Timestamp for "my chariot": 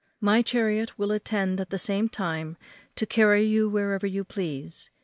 0.19-0.97